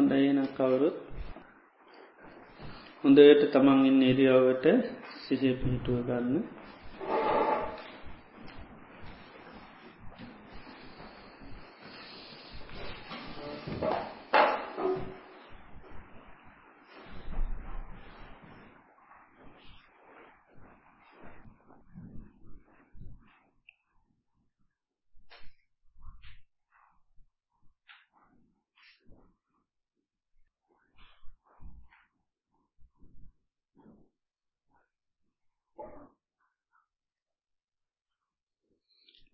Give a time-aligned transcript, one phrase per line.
[0.00, 0.96] හොඳ එන කවුරුත්
[3.02, 4.66] හොඳට තමන් ඉන්න එරියාවට
[5.18, 6.38] සිසේ පිහිටුව ගන්න.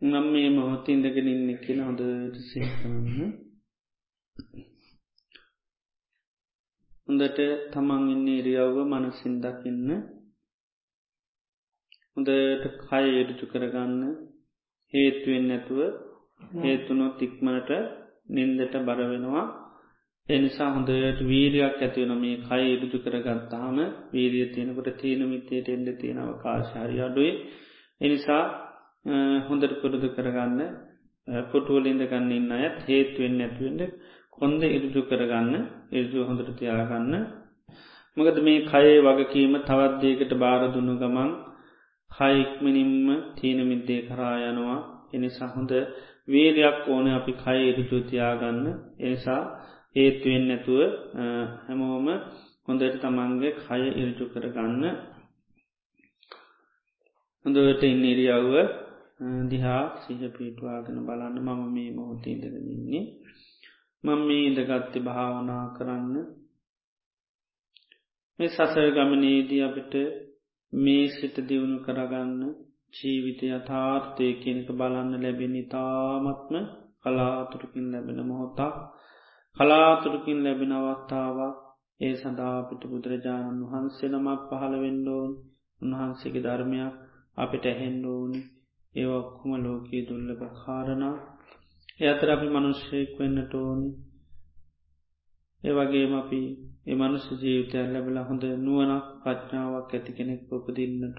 [0.06, 3.28] නම් මේ මොහොත ඉඳගෙන ඉන්න කියල හොඳට සිහිකරන්න
[7.08, 7.38] හොඳට
[7.72, 9.90] තමන් ඉන්න ඉරියව්ව මනසින් දකින්න.
[12.10, 14.02] හොඳට කය එඩුචු කරගන්න.
[14.92, 15.80] හේතුවෙන් නැතුව
[16.56, 17.70] හේතුනොත් ඉක්මනට
[18.30, 19.44] නින්දට බරවෙනවා
[20.26, 23.76] එනිසා හොඳට වීරයක් ඇතිවන මේ කයි ඉඩුචු කරගත්තාම
[24.12, 27.34] වීරිය තියෙනකොට තීන මිතයට එන්ඩ තියෙන අවකාශහරි අඩුවේ
[28.00, 28.42] එනිසා
[29.46, 30.60] හොඳට පුරුදු කරගන්න
[31.48, 33.92] පුටුවලින්ද ගන්න ඉන්න අයත් හේතුවෙන් නැතිවෙන්ට
[34.32, 35.54] කොන්ද ඉරජු කරගන්න
[35.92, 37.14] ඉරජු හොඳට තියාගන්න.
[38.16, 41.30] මකද මේ කයේ වගකීම තවත්දේකට බාරදුන්නු ගමන්
[42.10, 44.78] කයික්මනින්ම තීනමිද්දේ කරා යනවා.
[45.12, 45.72] එනිසා හොඳ
[46.28, 48.64] වේරයක් ඕන අපි කය ඉරජු තියාගන්න.
[48.98, 49.42] එනිසා
[49.96, 50.80] හේතුවෙන් නැතුව
[51.62, 52.08] හැමෝම
[52.66, 54.82] හොඳට තමන්ගේ කය ඉරජු කරගන්න.
[57.44, 58.54] හොඳට ඉන්න ඉරියව්ව
[59.20, 63.04] දිහා සිහ පිටවාගෙන බලන්න මම මේ මොහොතේ ඉඳගෙනන්නේ
[64.04, 66.14] මං මේ ඉඳගත්ති භාවනා කරන්න
[68.38, 69.94] මේ සසර ගමනේදී අපිට
[70.72, 72.40] මේ සිත දියුණු කරගන්න
[72.94, 76.54] ජීවිතය අතාර්ථය කෙනෙක බලන්න ලැබෙන ඉතාමත්ම
[77.02, 78.76] කලාතුරකින් ලැබෙන මොහොතක්.
[79.56, 81.56] කලාතුරකින් ලැබෙන අවස්ථාවක්.
[82.00, 85.30] ඒ සඳාපිට බුදුරජාණන් වහන්සේ නමක් පහළ වෙන්ඩෝන්
[85.80, 86.94] උන්වහන්සේගේ ධර්මයක්
[87.36, 88.40] අපිට ඇහෙන්ඩෝනි
[88.96, 91.16] ඒවක්කුම ලෝකයේ දුල්ලබ කාරණා.
[92.00, 93.90] එයතර අපි මනුෂ්‍යයෙක් වෙන්නට ඕනි.
[95.62, 96.40] ඒවගේම අපි
[96.86, 101.18] ඒ මනුස්ස ජීවිතයන් ලැබල හොඳ නුවනක් පච්ඥාවක් ඇති කෙනෙක් උපදින්නට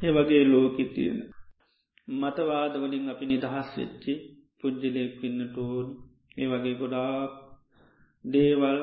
[0.00, 1.20] ඒ වගේ ලෝකි තියෙන
[2.12, 4.12] මතවාදවලින් අපි නිදහස් වෙච්චි
[4.58, 5.94] පුද්ජලයෙක් වෙන්නට ඕනි.
[6.36, 7.32] ඒ වගේ ගොඩාක්
[8.24, 8.78] දේවල්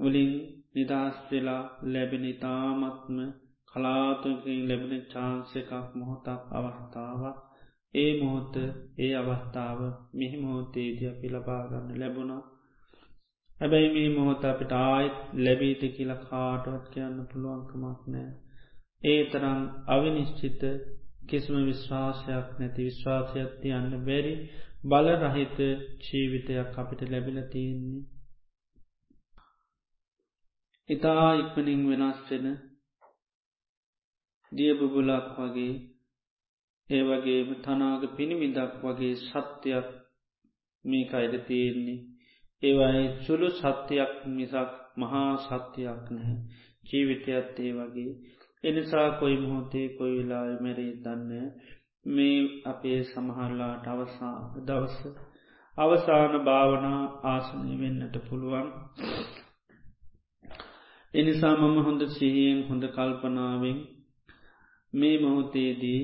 [0.00, 0.32] වලින්
[0.74, 3.16] නිදහස් වෙලා ලැබෙන ඉතාමත්ම
[3.74, 7.38] කලාතුකින් ලැබෙන චාන්ස එකක් මොහොතක් අවස්ථාවක්.
[7.94, 8.54] ඒ මොහොත
[8.98, 9.80] ඒ අවස්ථාව
[10.14, 12.42] මෙහි මොහොතේදී අපි ලබාගන්න ලැබුණා.
[13.60, 18.30] හැබැයි මේ මොහොත අපිට ආයිත් ලැබීත කියලා කාටවත් කියන්න පුළුවන්කමක් නෑ
[19.02, 20.62] ඒ තරම් අවිනිශ්චිත
[21.26, 24.34] කිසිම විශ්වාසයක් නැති විශ්වාසයක් තියන්න බැරි
[24.84, 25.58] බල රහිත
[26.04, 28.02] ජීවිතයක් අපිට ලැබිල තියෙන්නේ.
[30.88, 32.46] ඉතා ඉක්මනින් වෙනස් වෙන
[34.52, 35.74] දියබුබුලක් වගේ
[36.90, 39.88] ඒ වගේ තනාග පිණිමිදක් වගේ සත්‍යයක්
[40.84, 42.00] මේක අයිද තියෙන්නේ
[42.62, 46.36] ඒවයි සුළු සත්‍යයක් මිසක් මහා සත්‍යයක් නැහැ.
[46.84, 48.12] ජීවිතයත් ඒ වගේ.
[48.64, 51.30] එනිසා කොයි මොහොතේ කොයි වෙලා මැරේ දන්න
[52.06, 54.36] මේ අපේ සමහරලාට අවසා
[54.66, 54.96] දවස
[55.78, 58.68] අවසාන භාවනා ආසනය වෙන්නට පුළුවන්.
[61.14, 63.78] එනිසා මම හොඳ සිහියෙන් හොඳ කල්පනාවෙන්
[64.92, 66.00] මේ මොහොතේදී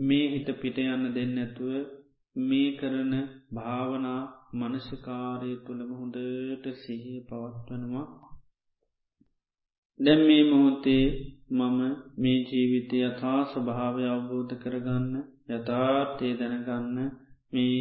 [0.00, 1.72] මේ හිත පිට යන්න දෙන්න ඇතුව
[2.36, 3.12] මේ කරන
[3.54, 4.22] භාවනා
[4.54, 8.06] මනසකාරය තුළම හොඳට සිහිය පවත්වනවා.
[10.00, 11.04] දැම් මේ මොහොතේ
[11.50, 11.78] මම
[12.18, 15.14] මේ ජීවිතය යථා ස්වභාවය අවබෝධ කරගන්න
[15.50, 16.98] යථාර්ථය දැනගන්න
[17.52, 17.78] මේ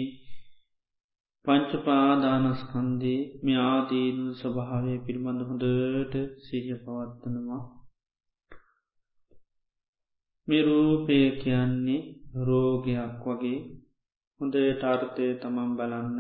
[1.46, 7.64] පංචපාදානස්කන්දී මේ ආදීනු ස්වභාවය පිළිබඳ හොඳට සිහිය පවත්වනවා.
[10.48, 12.02] මේ රූපය කියන්නේ
[12.42, 13.60] රෝගයක් වගේ.
[14.42, 16.20] හොඳට අර්ථය තමන් බලන්න.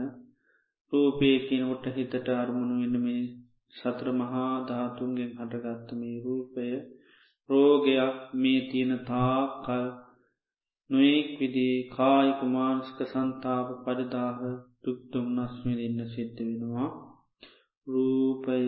[0.93, 3.23] රූපයකිනකොට හිතට අරමුණු වෙන මේ
[3.73, 6.65] සත්‍ර මහා ධාතුන්ගෙන් හටගත්ත මේ රූපය.
[7.49, 9.85] රෝගයක් මේ තියෙන තා කල්
[10.89, 14.39] නොයෙක් විදී කායික මාංස්ක සන්තාව පරිදාහ
[14.83, 16.89] දුක්තුම් නස්මිදින්න සිද්ධ වෙනවා.
[17.87, 18.59] රූපය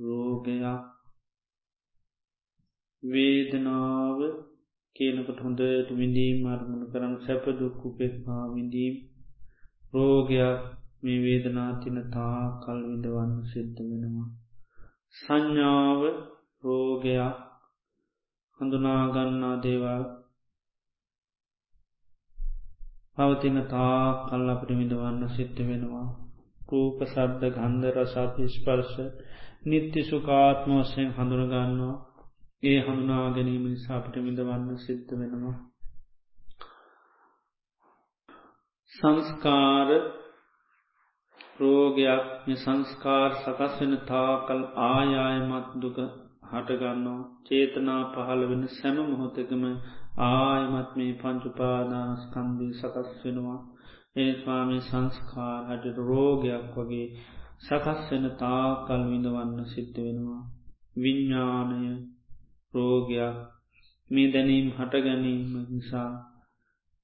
[0.00, 0.64] රෝගයක්.
[3.02, 4.20] වේදනාව
[4.96, 8.94] කියනකට හොඳට විඳීම් අර්මණ කරන්න සැපදුක්කු පෙක්වා විඳීම්
[9.92, 10.62] රෝගයක්
[11.02, 14.28] මේ වේදනාතින තා කල් විඳවන්න සිද්ධ වෙනවා.
[15.14, 16.00] සංඥාව
[16.62, 17.36] රෝගයක්
[18.60, 20.04] හඳුනාගන්නා දේවල්
[23.16, 26.08] පවතින තා කල් අපට විඳවන්න සිද්ධ වෙනවා.
[26.68, 28.98] රූප සද්ධ ගන්ධ රසාපිස්පර්ශ
[29.64, 31.96] නිත්‍ය සුකාත්ම වසයෙන් හඳුනගන්නවා
[32.62, 35.56] ඒ හඳුනා ගැනීම නිසාපට විඳවන්න සිද්ධ වෙනවා.
[38.92, 39.90] සංස්කාර
[41.60, 46.00] රෝගයක් සංස්කාර සකස් වෙන තාකල් ආයායමත් දුක
[46.50, 49.64] හටගන්නවා චේතනා පහළ වෙන සැම මොහොතකම
[50.24, 53.60] ආයමත් මේ පංචුපාදානස්කන්දී සකස් වෙනවා.
[54.16, 57.08] ඒ ස්වාමී සංස්කාර හට රෝගයක් වගේ
[57.60, 60.42] සකස් වෙන තාකල් විඳවන්න සිද්ධ වෙනවා.
[60.96, 61.82] විඤ්ඥානය
[62.74, 63.36] රෝගයක්
[64.10, 66.10] මේ දැනීම් හටගැනීම නිසා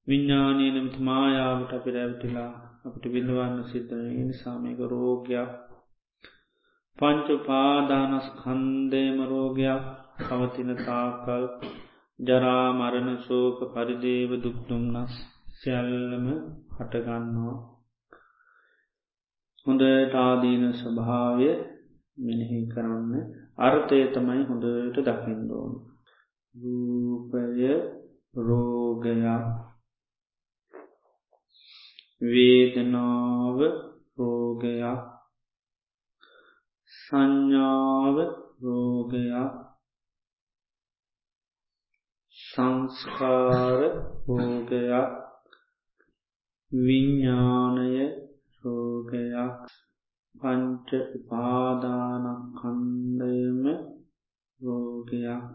[0.06, 2.52] විඤ්ඥානය නමති මායාවට අපි රැවටිලා
[2.84, 5.50] අපට බිඳවන්න සිද්ධන නිසාමක රෝගයක්.
[6.98, 9.84] පංච පාදානස් කන්දේම රෝගයක්.
[10.18, 11.44] පවතින තාකල්
[12.20, 15.14] ජරාමරණ සෝක පරිදේව දුක්දුම්න්නස්
[15.56, 16.26] සැල්ලම
[16.74, 17.56] හටගන්නවා
[19.66, 21.48] හොඳ ටාදීන ස්වභාවය
[22.18, 23.12] මෙනෙහි කරන්න
[23.56, 25.94] අර්ථය තමයි හොඳට දකිින්දෝන්
[26.54, 27.70] රූපය
[28.36, 29.44] රෝගයක්.
[32.20, 33.58] වේදනාව
[34.18, 35.02] රෝගයක්.
[36.86, 38.16] සංඥාව
[38.62, 39.52] රෝගයක්.
[42.30, 43.80] සංස්කාර
[44.26, 45.10] රෝගයක්.
[46.72, 47.94] විඤ්ඥානය
[48.62, 49.83] රෝගයක්.
[50.34, 51.92] පංච උපාදානකන්දයම
[54.60, 55.52] රෝගයක්.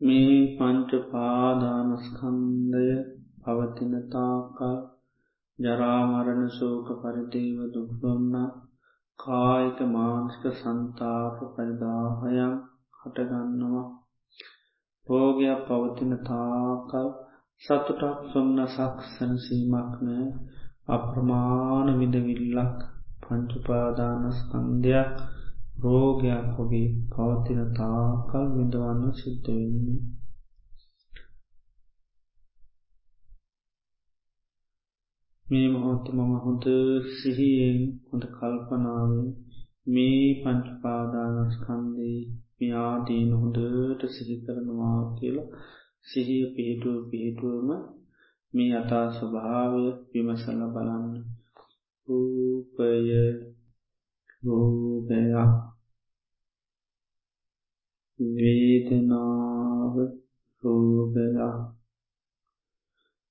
[0.00, 2.88] මේ පංච පාදානස්කන්දය
[3.42, 4.76] පවතිනතාකා
[5.58, 8.34] ජරාමරණ සෝක පරිදේව දුක්ගොන්න
[9.18, 12.52] කායික මාංස්ක සන්තාප පරිදාහයන්
[12.98, 13.86] හටගන්නවා.
[15.06, 17.08] රෝගයක් පවතින තාකල්
[17.62, 20.26] සතුටක් සොම්නසක් සැනසීමක් නෑ
[20.88, 22.78] අප්‍රමාණ විදවිල්ලක්
[23.22, 25.16] පංචුපාදානස්කන්දයක්
[25.80, 30.00] රෝගයක් හොගේ පවතින තාකල් විඳවන්න සිද්ධ වෙන්නේ.
[35.46, 36.64] මේ මොහොත්ත මම හොඳ
[37.14, 39.26] සිහියෙන් හොඳ කල්පනාවෙන්
[39.88, 42.20] මේ පංචපාදානස්කන්දී
[42.56, 45.48] මෙයාදීන හොඳට සිහි කරනවා කියලා
[46.08, 47.68] සිහිය පිහිටුව පිහිටුවම
[48.54, 51.06] මේ අතා ස්වභාවය විමසල බලන්න.
[52.08, 52.88] රූපය
[54.42, 55.34] රෝගයක්
[58.20, 59.94] වේදනාව
[60.62, 61.36] රෝගයක්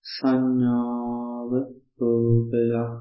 [0.06, 1.52] සංඥාව
[2.00, 2.92] රෝගයක්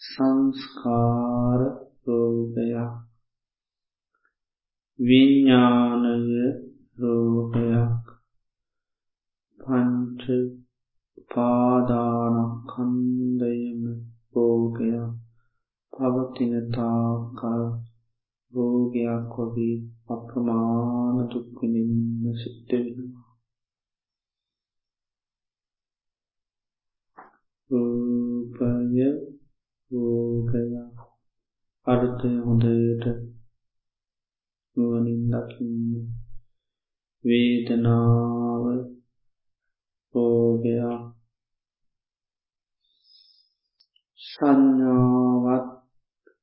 [0.00, 1.60] සංස්කාර
[2.06, 2.92] රෝගයක්
[4.98, 6.14] විඤ්ඥානය
[6.98, 8.17] රෝගයක්
[9.60, 10.22] පංච
[11.30, 12.72] පාදානකන්දයම
[14.32, 15.12] රෝගයක්.
[15.92, 17.62] පවතිනතාකල්
[18.52, 19.76] රෝගයක් වගේ
[20.08, 23.28] අප්‍රමාණ දුක්විනින්න සිද්ධවෙනවා
[27.70, 29.08] රූපය
[29.90, 30.96] රෝගයක්.
[31.86, 33.04] අර්ථය හොඳයට
[34.76, 36.06] නුවනින් දකින්න
[37.24, 38.64] වේදනාව
[40.14, 41.02] රෝගයක්
[44.20, 45.66] සංඥාවත්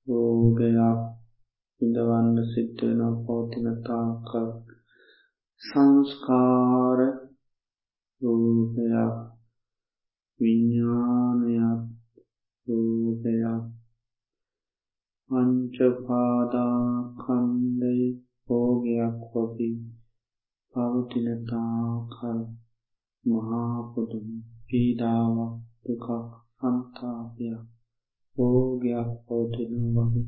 [0.08, 1.01] රෝගයක්
[1.82, 4.48] ඉඳවන්න සිද්ධවෙන පෝතින තාකල්
[5.62, 7.00] සංස්කාර
[8.22, 9.16] රූපයක්
[10.39, 11.82] විඤ්ඥානයක්
[12.68, 13.63] රූපයක්
[15.30, 16.36] පංචපාදාකන්දය
[18.46, 19.75] පෝගයක් වගේ
[23.25, 24.27] පවතිනතාකල් මහාපොදුම්
[24.67, 25.53] පීඩාවක්
[25.84, 26.08] දුකක්
[26.58, 27.62] සන්තාපයක්
[28.38, 30.27] පෝගයක් පවතින වගේ.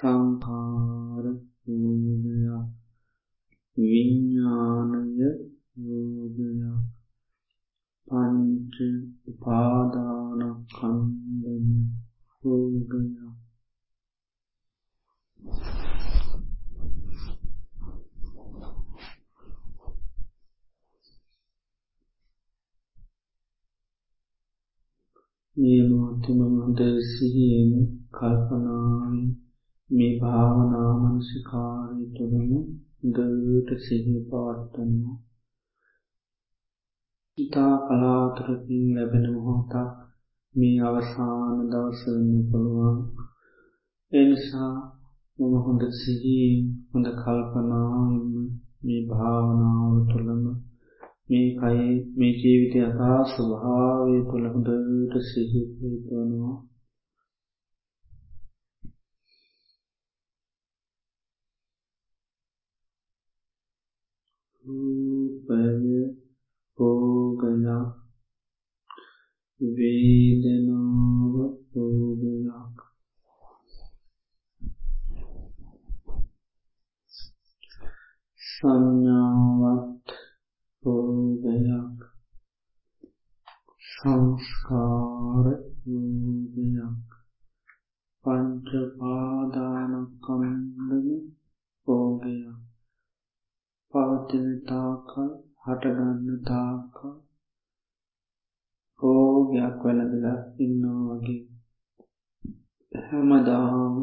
[0.00, 1.24] සංකාර
[1.64, 2.68] රෝගයක්
[3.76, 5.18] විඤ්ඥානය
[5.78, 6.78] රෝගයක්
[8.08, 8.76] පංච
[9.28, 10.56] උපාදානකන්දම
[12.42, 12.92] රෝගයක්
[25.56, 27.72] මේ මොහොතම හොඳ සිහියෙන්
[28.12, 29.49] කල්පනාවෙන්
[29.90, 32.50] මේ භාවනාමන්සිකාරය තුළම
[33.08, 35.18] දට සිහි පවත්වන්නවා
[37.38, 39.74] ඉතා කලාතුරකින් ලැබෙන මොහොතක්
[40.54, 42.98] මේ අවසාන දවසන්න පුළුවන්.
[44.12, 44.74] එනිසා
[45.38, 46.50] මම හොඳ සිහී
[46.90, 48.14] හොඳ කල්පනාවම
[48.82, 50.42] මේ භාවනාව තුළම
[51.28, 56.56] මේ කයි මේ ජීවිත අතා ස්වභාවය තුළ හොඳට සිහිපයතුවනවා
[64.70, 65.98] රූපය
[66.78, 67.86] රෝගයක්
[69.60, 71.34] වේදනාව
[71.72, 72.78] රෝගයක්
[78.40, 80.08] සංඥාවත්
[80.84, 81.98] රෝගයක්
[83.82, 85.46] සංස්කාර
[85.84, 87.08] රෝගයක්
[88.24, 89.26] පංචපාදානකන්දම
[91.86, 92.60] රෝගයක්
[93.94, 95.30] පවතින තාකල්
[95.82, 97.12] හටගන්න තාකල්
[99.00, 101.42] රෝගයක් වැළඳලා ඉන්නවා වගේ.
[102.92, 103.94] හැමදාම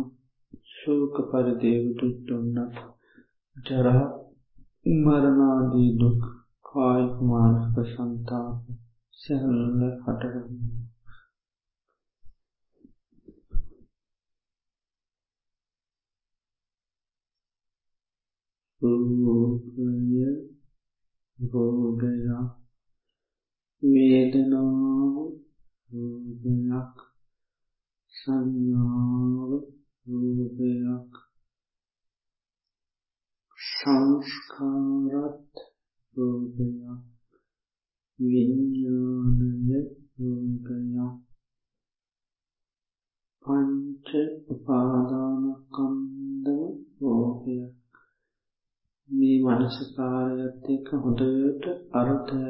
[0.71, 2.77] ශෝක පරදේව දුට්ටොන්නත්
[3.57, 4.05] ජරා
[4.95, 6.21] මරණාදී දුක්
[6.65, 8.57] කායික මානක සන්තාප
[9.17, 9.61] සැහල්ල
[9.95, 10.77] හටගන්න
[18.81, 19.96] රූපය
[21.39, 22.49] රෝගයක්
[23.83, 25.15] වේදනාව
[25.89, 26.95] රූපයක්
[28.13, 29.51] සංඥාව
[30.07, 31.11] රූපයක්
[33.67, 35.55] සංස්කාරත්
[36.15, 37.03] රූපයක්
[38.19, 39.79] විඤ්ඥානය
[40.17, 41.13] රූපයක්
[43.43, 44.09] පංච
[44.53, 46.47] උපාදානකන්දව
[47.01, 47.86] රෝපයක්
[49.09, 52.41] මේ මනසකාරයත් එක්ක හොඳට අර්ථය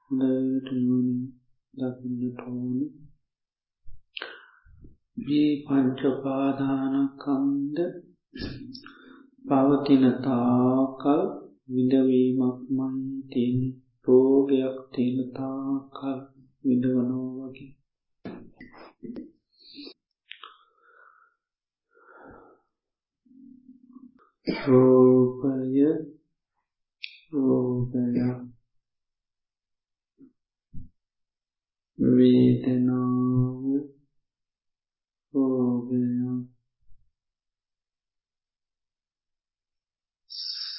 [0.00, 1.20] හොඳට නුවනින්
[1.74, 2.86] දකින්නට ඕනි.
[5.16, 7.26] මේ පංචපාදානකන්ද
[9.44, 11.22] පවතින තාකල්
[11.68, 13.56] විඩවීමක් මයි තින්
[14.06, 16.18] රෝගයක් තියෙන තාකල්
[16.64, 17.72] විඩවනෝ වගේ.
[24.46, 25.84] රෝපය
[27.32, 28.38] රෝගයක්
[31.98, 33.62] වේදනාව
[35.34, 36.48] රෝගයක්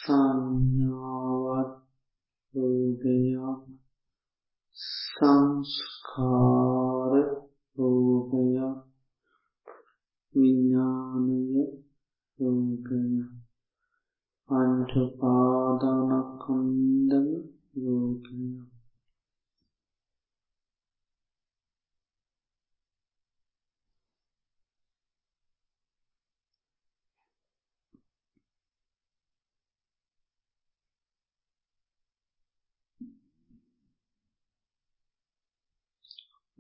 [0.02, 1.72] සංඥාවත්
[2.54, 3.62] රෝගයක්
[4.78, 6.51] සංස්කාර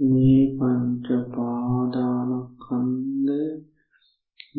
[0.01, 1.29] මේ පංචපාදානකන්ද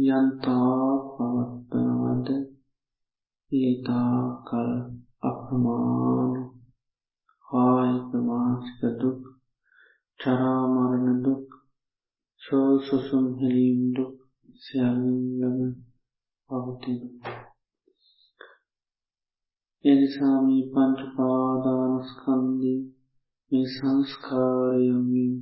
[0.08, 2.28] යන්තා පවත්වනවද
[3.52, 4.70] ඒතා කල්
[5.22, 6.32] අප්‍රමාණ.
[7.46, 9.20] ආයික මාංස්ක දුක්
[10.20, 11.46] චරාමරණ දුක්
[12.42, 14.14] ශෝසුසුම් හෙලීම් දුක්
[14.60, 15.58] සියල්ලම
[16.50, 17.00] පවතින.
[19.84, 22.80] එනිසාමී පංචපාදානස්කන්දී
[23.52, 25.32] මේ සංස්කාරයමින්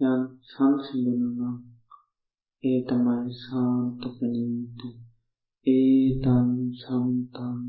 [0.00, 1.58] යන් සංසිඳුනනම්
[2.62, 4.80] ඒ තමයි සාන්තපනීත
[5.66, 7.60] ඒතන් සම්තන්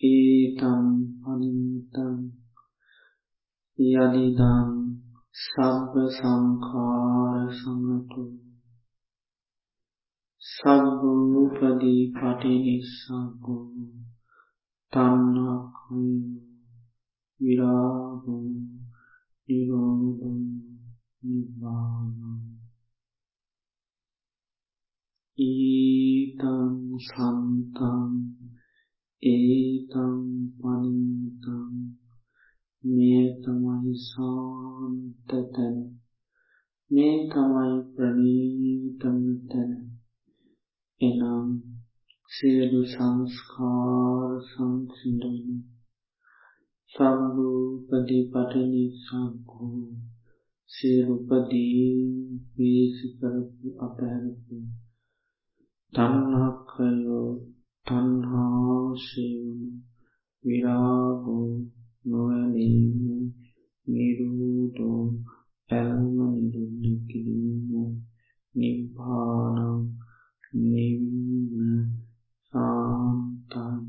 [0.00, 0.86] ඒතන්
[1.20, 2.16] පනිතන්
[3.78, 4.70] යදිදන්
[5.34, 8.24] සබ්බ සංකාර සමතු.
[10.42, 13.64] සබ්බූපදී පටිනිස්සගෝ
[14.92, 16.51] තන්නකයු
[17.42, 18.48] විරාගෝ
[19.48, 20.40] නිරෝධෝ
[21.22, 22.12] නිබ්බානං.
[25.38, 26.74] ඊතං
[27.06, 28.10] සන්තං
[29.22, 30.16] ඒතං
[30.58, 31.74] පනිතං.
[32.84, 35.76] මේ තමයි සාන්තතැන.
[36.90, 39.18] මේ තමයි ප්‍රනීතම
[39.50, 39.72] තැන.
[41.00, 41.46] එනම්
[42.30, 45.31] සියලු සංස්කාර සංසිඳනු
[48.12, 49.82] සම්බූපදී පටනි සංකෝ
[50.70, 51.92] සියලුපදී
[52.54, 54.56] වීසි කරපු අපහැරපු
[55.92, 57.30] තන්නක්කයෝ
[57.86, 59.70] තන්හාශයවුණු
[60.44, 61.48] විරාගෝ
[62.04, 63.22] නොවැලීම
[63.86, 65.02] නිරූදෝ
[65.70, 67.72] ඇල්ම නිරුද්ධ කිරීම
[68.54, 69.82] නිබ්භානම්
[70.64, 71.88] නිවීම
[72.52, 73.80] සාන්තන්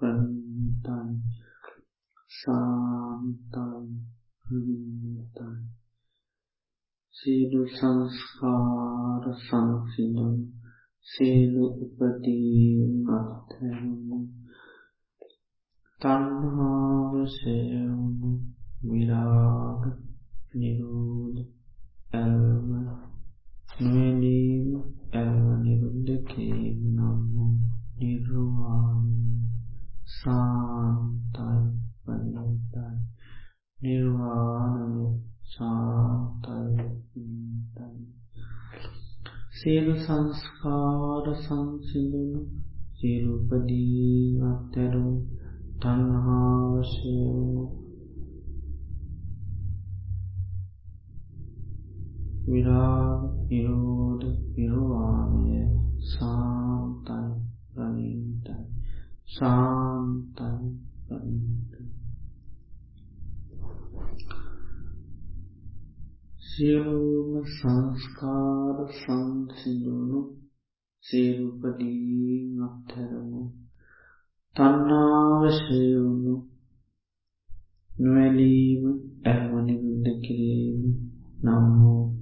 [0.00, 1.08] ප්‍රනිතන්
[3.22, 3.86] සාන්තන්
[4.44, 5.56] ප්‍රනිතන්
[7.14, 10.36] සියලු සංස්කාර සංසිදුන්
[11.06, 14.18] සියලු උපදීන් අත්හැරමු.
[16.00, 16.31] තන්හාවසයවුණු
[40.02, 42.40] සංස්කාර සංසිදුණු
[42.94, 45.06] සියලුපදී අත්තැරු
[45.80, 47.62] තන්හාවශයෝ
[52.44, 55.60] විරාග නිරෝධ නිර්වාණය
[56.08, 57.30] සාන්තයි
[57.70, 58.64] ප්‍රනීතයි
[59.28, 60.68] ශාන්තයි
[61.04, 61.71] ප්‍රනීත
[66.52, 70.20] සියලුම සංස්කාර සංසිදුණු
[71.04, 73.42] සියලුපදී අත්හැරමු.
[74.56, 76.34] තන්නාවශයවුණු
[77.90, 78.84] නොවැලීම
[79.24, 80.80] ඇල්මනිබුද්ධ කිරීම
[81.38, 82.21] නම්මෝ නිර්වාණය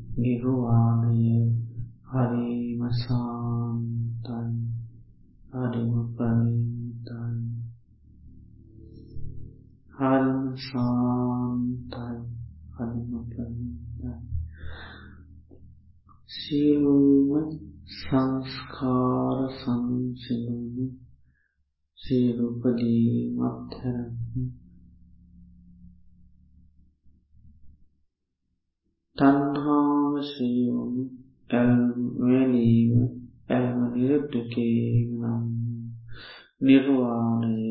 [36.61, 37.67] නිර්වාණය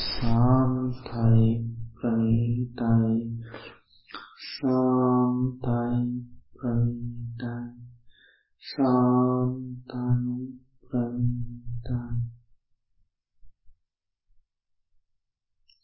[0.00, 1.48] සාන්තයි
[1.96, 3.16] ප්‍රනීතයි
[4.48, 6.00] සාන්තයි
[6.54, 7.66] ප්‍රනීතයි
[8.62, 10.38] සාන්තයි
[10.84, 12.34] ප්‍රනීතයි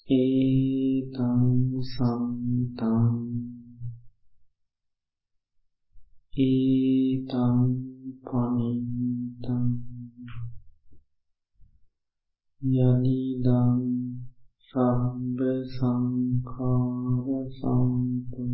[0.08, 1.42] ඒතං
[1.86, 3.14] සන්තං
[6.40, 7.60] ඊතං
[8.24, 9.89] පනිතං
[12.62, 13.80] යනිදං
[14.64, 18.44] සම්බ සංකාර සම්පු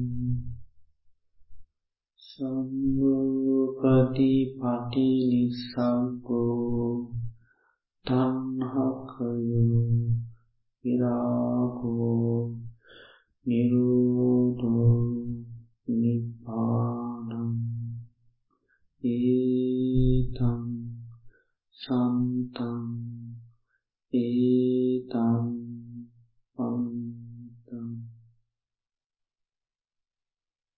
[2.23, 7.11] සම්බපති පටි නිසංකෝ
[8.05, 9.83] තන්හකයෝ
[10.85, 12.55] විරාගෝ
[13.47, 15.03] නිරෝධෝ
[15.97, 17.53] නිපානම්
[19.03, 20.63] ඒතං
[21.77, 22.96] සන්තං
[24.17, 25.56] ඒතං